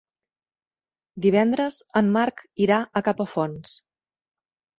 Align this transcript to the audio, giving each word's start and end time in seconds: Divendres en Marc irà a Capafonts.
Divendres 1.25 1.77
en 2.01 2.09
Marc 2.15 2.41
irà 2.67 2.79
a 2.85 3.03
Capafonts. 3.11 3.77